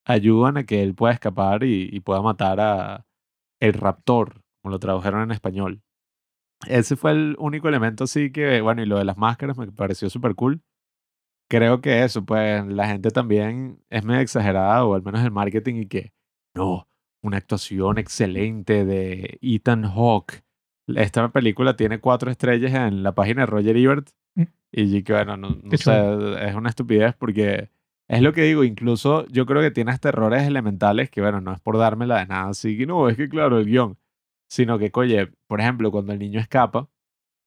[0.05, 3.05] ayudan a que él pueda escapar y, y pueda matar a
[3.59, 5.81] el raptor, como lo tradujeron en español.
[6.67, 10.09] Ese fue el único elemento así que, bueno, y lo de las máscaras me pareció
[10.09, 10.61] súper cool
[11.47, 15.75] creo que eso, pues la gente también es medio exagerada, o al menos el marketing,
[15.75, 16.13] y que
[16.57, 16.87] no,
[17.21, 20.43] una actuación excelente de Ethan Hawke.
[20.87, 24.09] Esta película tiene cuatro estrellas en la página de Roger Ebert.
[24.35, 24.43] Mm.
[24.71, 27.69] Y que, bueno, no, sé, es una estupidez porque
[28.07, 31.53] es lo que digo, incluso yo creo que tiene hasta errores elementales que, bueno, no
[31.53, 33.97] es por dármela de nada así, que no, es que claro, el guion,
[34.49, 36.89] sino que, oye, por ejemplo, cuando el niño escapa,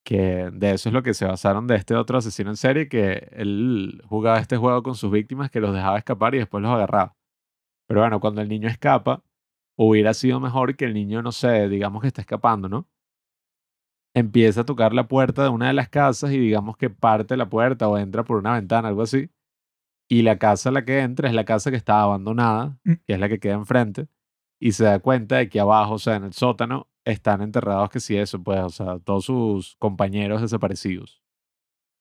[0.05, 3.29] que de eso es lo que se basaron de este otro asesino en serie, que
[3.33, 7.17] él jugaba este juego con sus víctimas que los dejaba escapar y después los agarraba.
[7.91, 9.25] Pero bueno, cuando el niño escapa,
[9.77, 12.89] hubiera sido mejor que el niño, no sé, digamos que está escapando, ¿no?
[14.15, 17.51] Empieza a tocar la puerta de una de las casas y digamos que parte la
[17.51, 19.29] puerta o entra por una ventana, algo así.
[20.09, 22.93] Y la casa a la que entra es la casa que está abandonada, mm.
[23.09, 24.07] que es la que queda enfrente,
[24.61, 27.99] y se da cuenta de que abajo, o sea, en el sótano, están enterrados que
[27.99, 31.25] sí eso, pues, o sea, todos sus compañeros desaparecidos.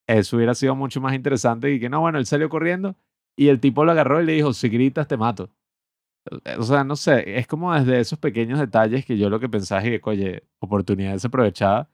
[0.06, 2.96] Eso hubiera sido mucho más interesante y que no, bueno, él salió corriendo
[3.36, 5.50] y el tipo lo agarró y le dijo, si gritas te mato.
[6.58, 9.82] O sea, no sé, es como desde esos pequeños detalles que yo lo que pensaba
[9.82, 11.90] es que, oye, oportunidad desaprovechada,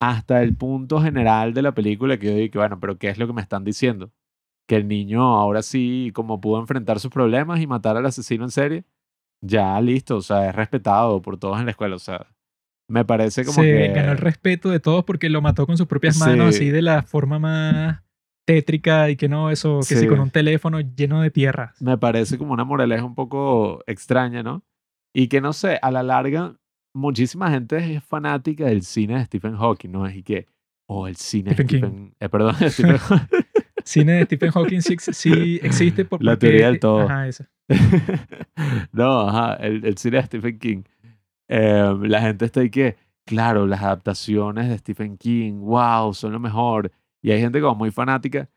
[0.00, 3.26] hasta el punto general de la película que yo digo, bueno, pero ¿qué es lo
[3.26, 4.10] que me están diciendo?
[4.66, 8.52] que el niño ahora sí, como pudo enfrentar sus problemas y matar al asesino en
[8.52, 8.84] serie,
[9.44, 12.28] ya listo, o sea, es respetado por todos en la escuela, o sea,
[12.88, 13.88] me parece como Se que...
[13.88, 16.62] ganó el respeto de todos porque lo mató con sus propias manos, Sí.
[16.66, 18.02] así de la forma más
[18.46, 20.06] tétrica y que no, eso, que sí, Sí.
[20.06, 21.80] con un teléfono lleno de tierras.
[21.80, 24.62] me parece como una moraleja un poco extraña, ¿no?
[25.14, 26.56] Y que no sé, a la larga,
[26.94, 30.08] muchísima gente es fanática del cine de Stephen Hawking, ¿no?
[30.10, 30.46] Y que,
[30.88, 31.78] oh, el cine de Stephen King.
[31.78, 32.96] Stephen, eh, perdón, Stephen
[33.84, 37.00] Cine de Stephen Hawking sí, sí existe por, La porque- teoría del todo.
[37.00, 37.48] Ajá, esa.
[38.92, 40.82] no, ajá, el, el cine de Stephen King.
[41.48, 46.40] Eh, la gente está ahí que, claro, las adaptaciones de Stephen King, wow, son lo
[46.40, 46.92] mejor.
[47.22, 48.48] Y hay gente como muy fanática.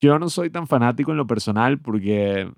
[0.00, 2.52] Yo no soy tan fanático en lo personal porque,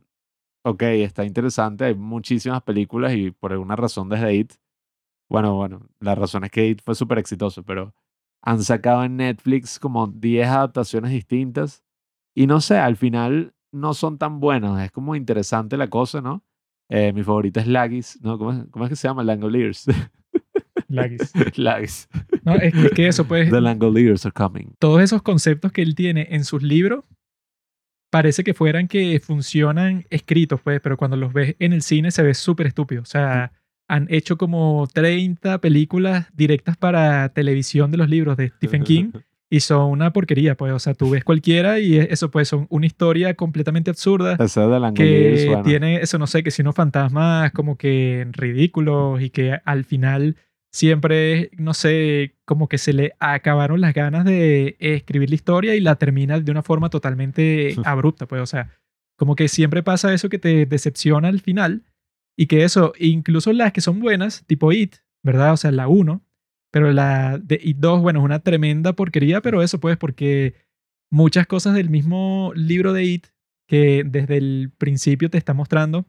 [0.65, 4.53] ok, está interesante, hay muchísimas películas y por alguna razón desde It,
[5.29, 7.95] bueno, bueno, la razón es que It fue súper exitoso, pero
[8.43, 11.85] han sacado en Netflix como 10 adaptaciones distintas
[12.35, 16.45] y no sé, al final no son tan buenas, es como interesante la cosa, ¿no?
[16.89, 18.39] Eh, mi favorita es Laggis, ¿no?
[18.39, 19.23] ¿Cómo es, cómo es que se llama?
[19.23, 19.87] Langoliers.
[20.89, 21.33] Laguis.
[21.57, 22.09] Laggis.
[22.45, 24.75] No, es, es que eso, pues, The Langoliers are coming.
[24.79, 27.05] todos esos conceptos que él tiene en sus libros
[28.11, 32.23] parece que fueran que funcionan escritos, pues, pero cuando los ves en el cine se
[32.23, 33.03] ve súper estúpido.
[33.03, 33.53] O sea,
[33.89, 39.11] han hecho como 30 películas directas para televisión de los libros de Stephen King
[39.51, 40.73] y son una porquería, pues.
[40.73, 44.81] O sea, tú ves cualquiera y eso, pues, son una historia completamente absurda Esa de
[44.81, 49.59] Langoliers, que tiene, eso no sé, que si unos fantasmas como que ridículos y que
[49.65, 50.37] al final
[50.71, 55.81] siempre, no sé, como que se le acabaron las ganas de escribir la historia y
[55.81, 58.71] la termina de una forma totalmente abrupta, pues, o sea,
[59.17, 61.85] como que siempre pasa eso que te decepciona al final
[62.37, 65.53] y que eso, incluso las que son buenas, tipo It, ¿verdad?
[65.53, 66.23] O sea, la 1,
[66.71, 70.55] pero la de It 2, bueno, es una tremenda porquería, pero eso pues porque
[71.11, 73.27] muchas cosas del mismo libro de It
[73.67, 76.07] que desde el principio te está mostrando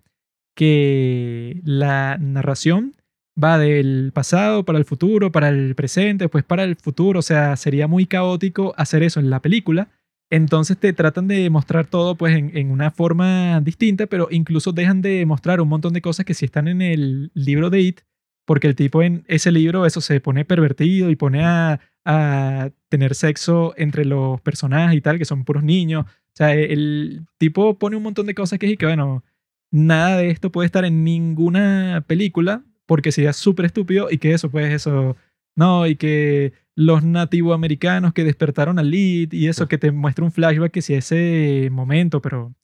[0.55, 2.95] que la narración
[3.41, 7.55] va del pasado para el futuro, para el presente, después para el futuro, o sea,
[7.55, 9.89] sería muy caótico hacer eso en la película.
[10.31, 15.01] Entonces te tratan de mostrar todo pues en, en una forma distinta, pero incluso dejan
[15.01, 18.01] de mostrar un montón de cosas que sí están en el libro de It,
[18.45, 23.15] porque el tipo en ese libro eso se pone pervertido y pone a, a tener
[23.15, 26.05] sexo entre los personajes y tal, que son puros niños.
[26.05, 29.23] O sea, el tipo pone un montón de cosas que es y que, bueno,
[29.71, 34.49] nada de esto puede estar en ninguna película porque sería súper estúpido y que eso,
[34.49, 35.15] pues eso,
[35.56, 40.32] no, y que los nativoamericanos que despertaron al lead y eso que te muestra un
[40.32, 42.56] flashback que si ese momento, pero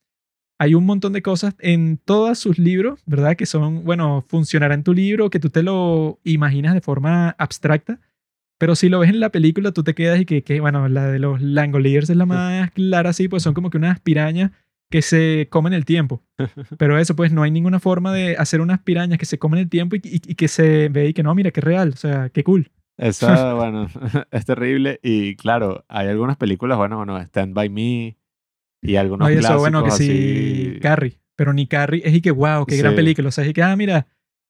[0.57, 3.35] hay un montón de cosas en todos sus libros, ¿verdad?
[3.35, 7.99] Que son, bueno, funcionará en tu libro, que tú te lo imaginas de forma abstracta,
[8.57, 11.05] pero si lo ves en la película, tú te quedas y que, que bueno, la
[11.05, 14.49] de los Langoliers es la más clara, sí, pues son como que unas pirañas
[14.89, 16.23] que se comen el tiempo.
[16.77, 19.69] Pero eso, pues no hay ninguna forma de hacer unas pirañas que se comen el
[19.69, 22.29] tiempo y, y- y que se ve y que no, mira, qué real, o sea,
[22.29, 22.71] qué cool.
[22.97, 23.87] Esa, bueno,
[24.31, 24.99] es terrible.
[25.03, 28.17] Y claro, hay algunas películas, bueno, bueno, Stand By Me
[28.81, 30.79] y algunos No, y eso, clásicos bueno, que sí, así.
[30.81, 33.29] Carrie, pero ni Carrie es y que, wow, qué gran película.
[33.29, 34.07] O sea, es y que, ah, mira,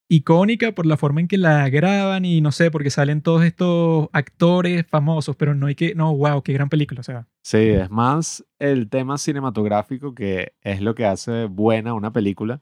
[0.07, 4.07] icónica por la forma en que la graban y no sé, porque salen todos estos
[4.13, 7.27] actores famosos, pero no hay que, no, wow, qué gran película, o sea.
[7.43, 12.61] Sí, es más el tema cinematográfico que es lo que hace buena una película.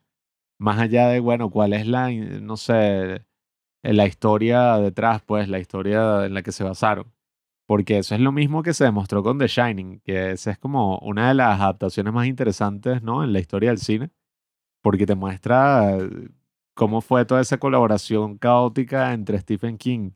[0.59, 3.25] Más allá de, bueno, cuál es la, no sé,
[3.81, 7.11] la historia detrás, pues, la historia en la que se basaron.
[7.65, 10.99] Porque eso es lo mismo que se demostró con The Shining, que esa es como
[10.99, 13.23] una de las adaptaciones más interesantes, ¿no?
[13.23, 14.11] En la historia del cine,
[14.81, 15.97] porque te muestra
[16.73, 20.11] cómo fue toda esa colaboración caótica entre Stephen King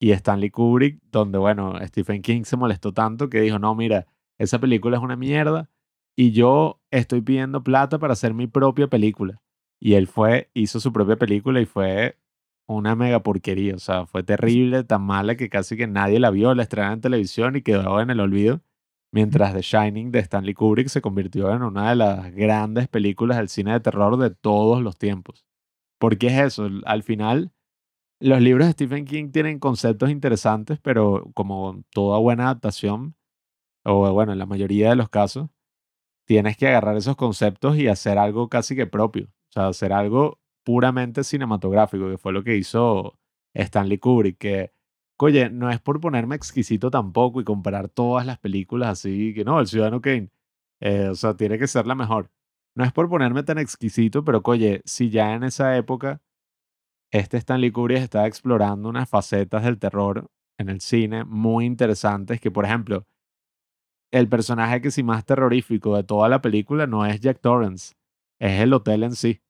[0.00, 4.06] y Stanley Kubrick, donde, bueno, Stephen King se molestó tanto que dijo, no, mira,
[4.38, 5.70] esa película es una mierda
[6.16, 9.40] y yo estoy pidiendo plata para hacer mi propia película.
[9.80, 12.18] Y él fue, hizo su propia película y fue
[12.66, 16.54] una mega porquería, o sea, fue terrible, tan mala que casi que nadie la vio,
[16.54, 18.62] la estrenaron en televisión y quedó en el olvido,
[19.12, 23.48] mientras The Shining de Stanley Kubrick se convirtió en una de las grandes películas del
[23.48, 25.44] cine de terror de todos los tiempos.
[26.04, 26.68] ¿Por qué es eso?
[26.84, 27.50] Al final,
[28.20, 33.16] los libros de Stephen King tienen conceptos interesantes, pero como toda buena adaptación,
[33.84, 35.48] o bueno, en la mayoría de los casos,
[36.26, 39.28] tienes que agarrar esos conceptos y hacer algo casi que propio.
[39.28, 43.18] O sea, hacer algo puramente cinematográfico, que fue lo que hizo
[43.54, 44.72] Stanley Kubrick, que,
[45.18, 49.58] oye, no es por ponerme exquisito tampoco y comparar todas las películas así, que no,
[49.58, 50.30] el Ciudadano Kane,
[50.80, 52.30] eh, o sea, tiene que ser la mejor.
[52.76, 56.20] No es por ponerme tan exquisito, pero, oye, si ya en esa época
[57.12, 62.50] este Stanley Kubrick estaba explorando unas facetas del terror en el cine muy interesantes que,
[62.50, 63.06] por ejemplo,
[64.12, 67.94] el personaje que sí más terrorífico de toda la película no es Jack Torrance,
[68.40, 69.40] es el hotel en sí.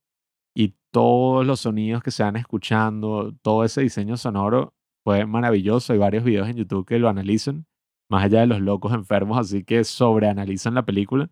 [0.55, 5.93] Y todos los sonidos que se van escuchando, todo ese diseño sonoro fue maravilloso.
[5.93, 7.67] Hay varios videos en YouTube que lo analizan,
[8.11, 11.31] más allá de los locos enfermos, así que sobreanalizan la película.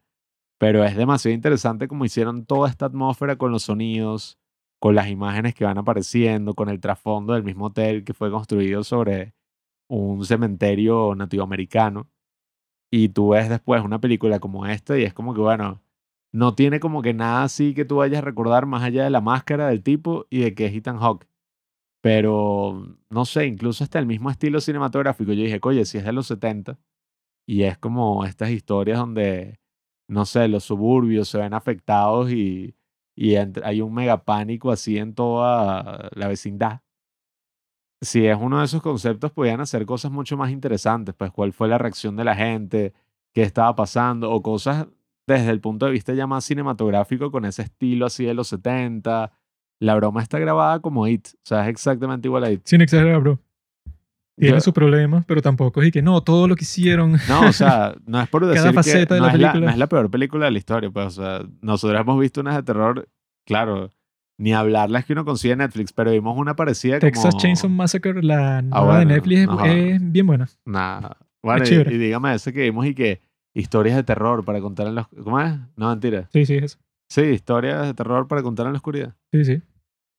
[0.63, 4.39] Pero es demasiado interesante como hicieron toda esta atmósfera con los sonidos,
[4.79, 8.85] con las imágenes que van apareciendo, con el trasfondo del mismo hotel que fue construido
[8.85, 9.35] sobre
[9.89, 12.09] un cementerio nativoamericano.
[12.93, 15.83] Y tú ves después una película como esta y es como que, bueno,
[16.33, 19.21] no tiene como que nada así que tú vayas a recordar más allá de la
[19.21, 21.27] máscara del tipo y de que es Ethan Hawke.
[22.01, 25.33] Pero, no sé, incluso hasta el mismo estilo cinematográfico.
[25.33, 26.79] Yo dije, oye, si es de los 70
[27.47, 29.62] y es como estas historias donde,
[30.13, 32.75] no sé, los suburbios se ven afectados y,
[33.17, 36.81] y hay un mega pánico así en toda la vecindad.
[38.03, 41.69] Si es uno de esos conceptos, podían hacer cosas mucho más interesantes, pues cuál fue
[41.69, 42.93] la reacción de la gente,
[43.33, 44.89] qué estaba pasando, o cosas
[45.27, 49.33] desde el punto de vista ya más cinematográfico con ese estilo así de los 70.
[49.79, 52.63] La broma está grabada como It, o sea, es exactamente igual a It.
[52.65, 53.39] Sin exagerar, bro.
[54.37, 57.19] Tiene sus problemas, pero tampoco es que no, todo lo que hicieron.
[57.29, 60.11] No, o sea, no es por decir que no, es la, no es la peor
[60.11, 63.09] película de la historia, pues, o sea, nosotros hemos visto unas de terror,
[63.47, 63.91] claro,
[64.39, 68.59] ni hablarlas que uno consigue en Netflix, pero vimos una parecida Texas Chainsaw Massacre, la
[68.59, 70.49] ah, nueva de Netflix, es, bien buena.
[70.65, 71.17] Nada.
[71.43, 73.21] Bueno, y, y, dígame ese que vimos y que
[73.55, 75.53] historias de terror para contar en la ¿Cómo es?
[75.77, 76.29] No, mentira.
[76.33, 76.79] Sí, sí, eso.
[77.09, 79.15] Sí, historias de terror para contar en la oscuridad.
[79.33, 79.63] Sí, sí.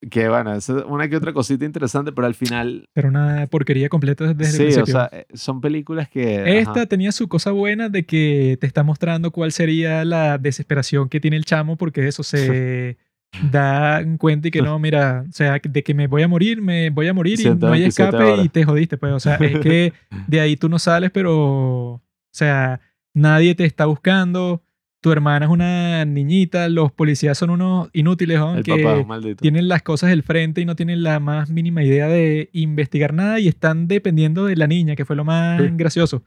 [0.10, 2.90] Que bueno, es una que otra cosita interesante, pero al final.
[2.94, 4.86] Pero una porquería completa desde el principio.
[4.86, 6.60] Sí, o sea, eh, son películas que.
[6.60, 11.20] Esta tenía su cosa buena de que te está mostrando cuál sería la desesperación que
[11.20, 12.98] tiene el chamo, porque eso se
[13.52, 16.90] da cuenta y que no, mira, o sea, de que me voy a morir, me
[16.90, 19.14] voy a morir y no hay escape y te jodiste, pues.
[19.14, 19.94] O sea, es que
[20.28, 21.94] de ahí tú no sales, pero.
[21.96, 22.82] O sea
[23.14, 24.64] nadie te está buscando,
[25.04, 29.06] tu hermana es una niñita, los policías son unos inútiles, que
[29.40, 33.38] tienen las cosas del frente y no tienen la más mínima idea de investigar nada
[33.42, 36.24] y están dependiendo de la niña, que fue lo más gracioso.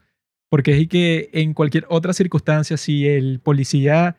[0.47, 4.15] Porque es que en cualquier otra circunstancia, si el policía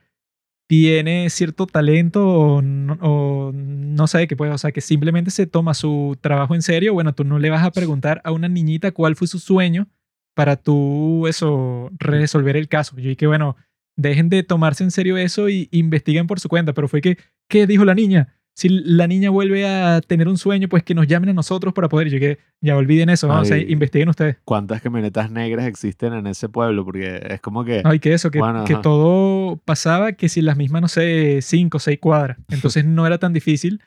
[0.67, 5.47] tiene cierto talento o no, o no sabe qué puede, o sea, que simplemente se
[5.47, 8.91] toma su trabajo en serio, bueno, tú no le vas a preguntar a una niñita
[8.91, 9.87] cuál fue su sueño
[10.35, 12.97] para tú eso, resolver el caso.
[12.97, 13.57] Yo dije, bueno,
[13.99, 16.73] dejen de tomarse en serio eso y investiguen por su cuenta.
[16.73, 18.35] Pero fue que, ¿qué dijo la niña?
[18.55, 21.89] Si la niña vuelve a tener un sueño, pues que nos llamen a nosotros para
[21.89, 22.09] poder.
[22.09, 23.41] Yo que ya olviden eso, ¿no?
[23.41, 24.37] o sea, investiguen ustedes.
[24.45, 26.85] ¿Cuántas camionetas negras existen en ese pueblo?
[26.85, 27.83] Porque es como que.
[27.85, 31.81] Ay, que eso, que, que todo pasaba que si las mismas, no sé, cinco o
[31.81, 32.39] seis cuadras.
[32.49, 33.81] Entonces no era tan difícil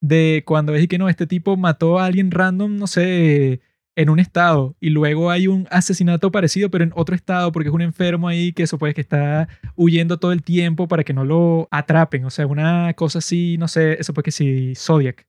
[0.00, 3.60] de cuando ves que no, este tipo mató a alguien random, no sé,
[3.98, 7.74] en un estado y luego hay un asesinato parecido pero en otro estado porque es
[7.74, 11.24] un enfermo ahí que eso pues que está huyendo todo el tiempo para que no
[11.24, 15.26] lo atrapen, o sea, una cosa así, no sé, eso pues que sí, Zodiac,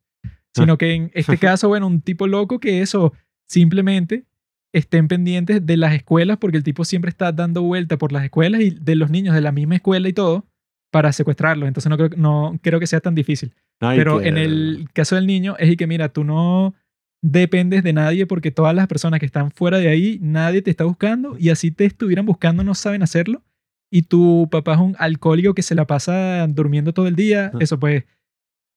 [0.55, 3.11] sino que en este caso, bueno, un tipo loco que eso
[3.47, 4.25] simplemente
[4.71, 8.61] estén pendientes de las escuelas porque el tipo siempre está dando vuelta por las escuelas
[8.61, 10.45] y de los niños de la misma escuela y todo
[10.91, 13.55] para secuestrarlos, entonces no creo, no creo que sea tan difícil.
[13.79, 16.75] pero en el caso del niño es y que mira, tú no
[17.21, 20.85] dependes de nadie porque todas las personas que están fuera de ahí, nadie te está
[20.85, 23.43] buscando y así te estuvieran buscando no saben hacerlo.
[23.91, 27.51] Y tu papá es un alcohólico que se la pasa durmiendo todo el día.
[27.59, 28.03] Eso pues,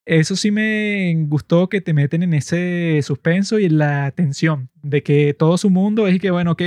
[0.06, 5.02] eso sí me gustó que te meten en ese suspenso y en la tensión de
[5.02, 6.62] que todo su mundo es que, bueno, ok,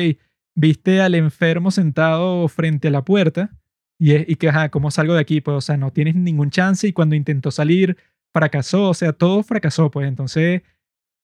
[0.56, 3.50] viste al enfermo sentado frente a la puerta
[3.98, 5.42] y, y que, ajá, ¿cómo salgo de aquí?
[5.42, 7.98] Pues, o sea, no tienes ningún chance y cuando intentó salir,
[8.32, 10.62] fracasó, o sea, todo fracasó, pues entonces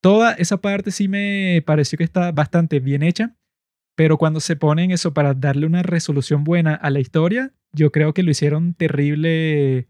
[0.02, 3.36] Toda esa parte sí me pareció que está bastante bien hecha,
[3.96, 8.14] pero cuando se ponen eso para darle una resolución buena a la historia, yo creo
[8.14, 9.88] que lo hicieron terrible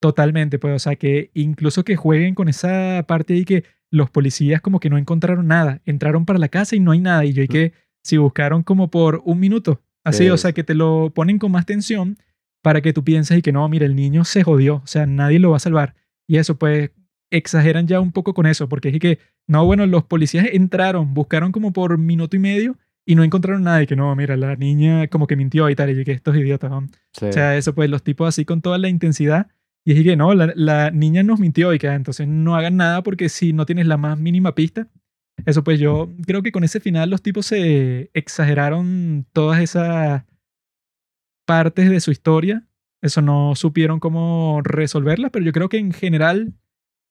[0.00, 4.60] totalmente, pues, o sea, que incluso que jueguen con esa parte y que los policías
[4.60, 7.42] como que no encontraron nada, entraron para la casa y no hay nada, y yo
[7.42, 11.38] y que si buscaron como por un minuto, así, o sea, que te lo ponen
[11.38, 12.18] con más tensión
[12.62, 15.38] para que tú pienses y que no, mira, el niño se jodió, o sea, nadie
[15.38, 15.94] lo va a salvar.
[16.26, 16.90] Y eso, pues,
[17.30, 21.52] exageran ya un poco con eso, porque es que no, bueno, los policías entraron, buscaron
[21.52, 23.82] como por minuto y medio y no encontraron nada.
[23.82, 25.90] Y que no, mira, la niña como que mintió y tal.
[25.98, 26.78] Y que estos idiotas, ¿no?
[26.78, 29.48] O sea, eso pues los tipos así con toda la intensidad.
[29.84, 33.02] Y es que no, la, niña nos mintió y que ah, entonces no hagan nada
[33.02, 34.88] porque si no tienes la más mínima pista.
[35.44, 40.24] Eso pues yo creo que con ese final los tipos se exageraron todas esas
[41.44, 42.66] partes de su historia.
[43.02, 46.54] Eso no supieron cómo resolverla, pero yo creo que en general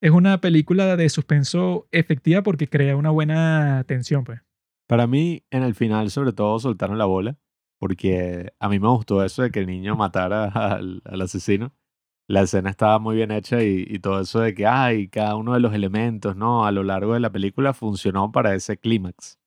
[0.04, 4.38] es una película de suspenso efectiva porque crea una buena tensión, pues.
[4.86, 7.38] Para mí, en el final, sobre todo, soltaron la bola.
[7.80, 10.44] porque a mí me gustó eso de que el niño matara
[10.74, 11.72] al, al asesino.
[12.28, 15.54] La escena estaba muy bien hecha y, y todo eso de que, ay, cada uno
[15.54, 16.66] de los elementos, ¿no?
[16.66, 19.38] A lo largo de la película funcionó para ese clímax.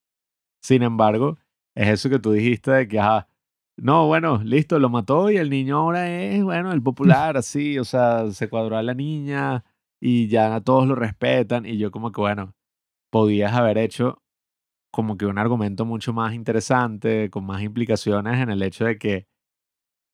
[0.60, 1.38] Sin embargo,
[1.76, 3.28] es eso que tú dijiste de que, ajá,
[3.76, 7.86] no, bueno, listo, lo mató y el niño ahora es, bueno, el popular, así, o
[7.86, 9.64] sea, se cuadró a la niña
[10.02, 12.54] y ya todos lo respetan y yo como que, bueno,
[13.12, 14.22] podías haber hecho
[14.92, 19.28] como que un argumento mucho más interesante, con más implicaciones en el hecho de que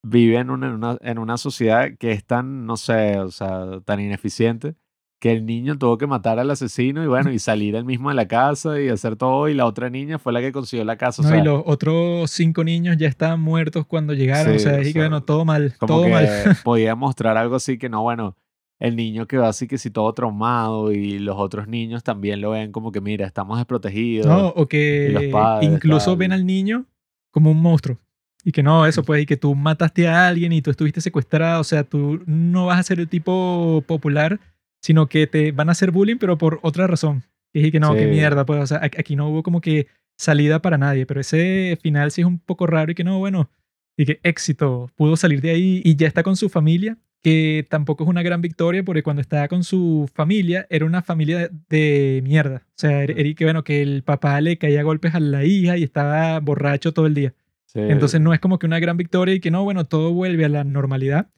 [0.05, 4.75] viven en una, en una sociedad que es tan, no sé, o sea, tan ineficiente,
[5.21, 8.15] que el niño tuvo que matar al asesino y bueno, y salir él mismo de
[8.15, 11.21] la casa y hacer todo, y la otra niña fue la que consiguió la casa.
[11.21, 14.59] O sea, y los otros cinco niños ya estaban muertos cuando llegaron.
[14.59, 16.57] Sí, o sea, o y sea, bueno, todo mal, como todo que mal.
[16.65, 18.35] podía mostrar algo así que no, bueno,
[18.83, 22.71] el niño quedó así que sí todo traumado y los otros niños también lo ven
[22.73, 24.27] como que mira, estamos desprotegidos.
[24.27, 26.17] No, o los que padres, incluso tal.
[26.17, 26.85] ven al niño
[27.31, 27.97] como un monstruo.
[28.43, 31.61] Y que no, eso pues, y que tú mataste a alguien y tú estuviste secuestrado.
[31.61, 34.37] O sea, tú no vas a ser el tipo popular,
[34.81, 37.23] sino que te van a hacer bullying, pero por otra razón.
[37.53, 38.07] Y dije que no, qué Sí.
[38.11, 42.11] mierda, pues, o sea, aquí no hubo como que salida para nadie, pero ese final
[42.11, 43.49] sí es un poco raro y que no, bueno,
[43.95, 48.03] y que éxito, pudo salir de ahí y ya está con su familia, que tampoco
[48.03, 52.21] es una gran victoria porque cuando estaba con su familia era una familia de, de
[52.21, 52.63] mierda.
[52.67, 56.39] O sea, que bueno, que el papá le caía golpes a la hija y estaba
[56.41, 57.33] borracho todo el día.
[57.65, 57.79] Sí.
[57.79, 60.49] Entonces no es como que una gran victoria y que no, bueno, todo vuelve a
[60.49, 61.29] la normalidad,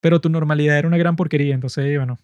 [0.00, 1.54] pero tu normalidad era una gran porquería.
[1.54, 2.18] Entonces, bueno,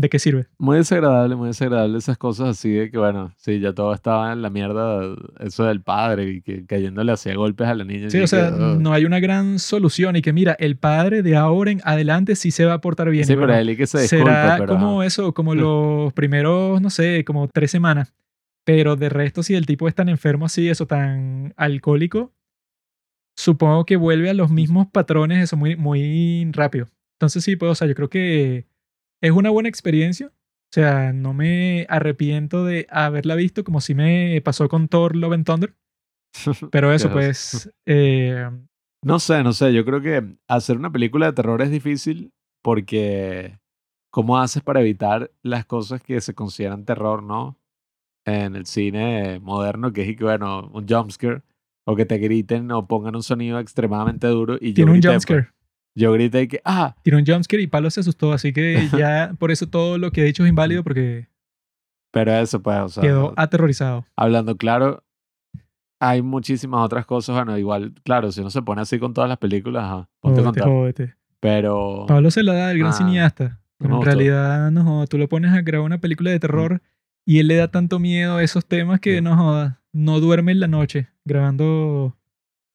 [0.00, 0.46] ¿de qué sirve?
[0.58, 4.40] Muy desagradable, muy desagradable esas cosas así de que, bueno, sí, ya todo estaba en
[4.40, 8.08] la mierda, eso del padre y que cayéndole hacía golpes a la niña.
[8.08, 11.36] Sí, o que, sea, no hay una gran solución y que mira, el padre de
[11.36, 13.26] ahora en adelante sí se va a portar bien.
[13.26, 14.72] Sí, pero él y que se disculpe, será pero...
[14.72, 18.14] como eso, como los primeros, no sé, como tres semanas.
[18.64, 22.32] Pero de resto, si el tipo es tan enfermo así, eso, tan alcohólico,
[23.36, 26.86] supongo que vuelve a los mismos patrones, eso, muy, muy rápido.
[27.14, 28.69] Entonces sí, pues, o sea, yo creo que
[29.20, 30.28] es una buena experiencia.
[30.28, 35.32] O sea, no me arrepiento de haberla visto como si me pasó con Thor Love
[35.32, 35.74] and Thunder.
[36.70, 38.48] Pero eso, pues, eh,
[39.02, 43.58] No sé, no sé, yo creo que hacer una película de terror es difícil porque
[44.10, 47.58] ¿cómo haces para evitar las cosas que se consideran terror, no?
[48.24, 51.42] En el cine moderno, que es bueno, un jumpscare,
[51.86, 55.12] o que te griten o pongan un sonido extremadamente duro y yo tiene un pues.
[55.12, 55.48] jumpscare.
[56.00, 59.34] Yo grité y que, ah, Tiene un jumpscare y Pablo se asustó, así que ya
[59.38, 61.28] por eso todo lo que he dicho es inválido porque
[62.12, 64.04] pero eso pues, o sea, quedó aterrorizado.
[64.16, 65.04] hablando claro,
[66.00, 69.38] hay muchísimas otras cosas, bueno, igual, claro, si uno se pone así con todas las
[69.38, 71.14] películas, ajá, ponte Jódete, jódete.
[71.40, 73.60] Pero, Pablo se la da el gran Ah, cineasta.
[73.78, 76.82] Pero en realidad, no jodas, tú lo pones a grabar una película de terror
[77.24, 79.20] y él le da tanto miedo a esos temas que Sí.
[79.22, 82.16] no jodas, no duerme en la noche grabando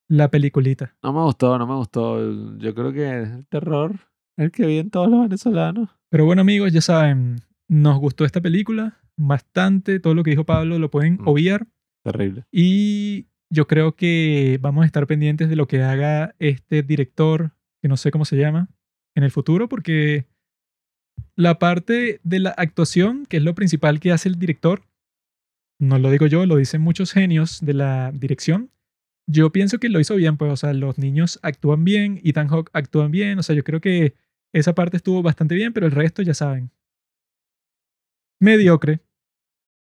[0.08, 0.95] la peliculita.
[1.03, 2.58] No me gustó, no me gustó.
[2.58, 3.95] Yo creo que el terror,
[4.38, 5.89] el que viven todos los venezolanos.
[6.10, 7.38] Pero bueno, amigos, ya saben,
[7.68, 9.99] nos gustó esta película bastante.
[9.99, 11.28] Todo lo que dijo Pablo lo pueden Mm.
[11.28, 11.68] obviar.
[12.03, 12.43] Terrible.
[12.51, 17.51] Y yo creo que vamos a estar pendientes de lo que haga este director,
[17.82, 18.70] que no sé cómo se llama,
[19.16, 20.26] en el futuro, porque
[21.36, 24.84] la parte de la actuación, que es lo principal que hace el director,
[25.80, 28.70] no lo digo yo, lo dicen muchos genios de la dirección.
[29.28, 32.69] Yo pienso que lo hizo bien, pues, o sea, los niños actúan bien, Ethan Hawke
[32.73, 34.15] actúan bien, o sea, yo creo que
[34.53, 36.71] esa parte estuvo bastante bien, pero el resto ya saben.
[38.39, 38.99] Mediocre.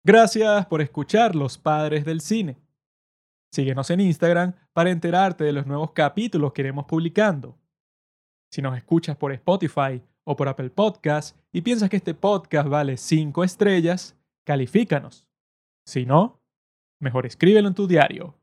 [0.05, 2.57] Gracias por escuchar Los Padres del Cine.
[3.53, 7.59] Síguenos en Instagram para enterarte de los nuevos capítulos que iremos publicando.
[8.51, 12.97] Si nos escuchas por Spotify o por Apple Podcast y piensas que este podcast vale
[12.97, 15.27] 5 estrellas, califícanos.
[15.87, 16.41] Si no,
[17.01, 18.38] mejor escríbelo en tu diario.